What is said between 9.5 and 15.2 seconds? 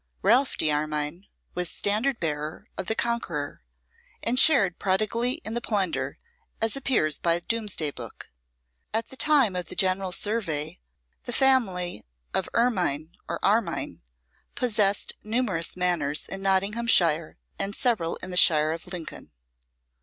of the general survey the family of Ermyn, or Armyn, possessed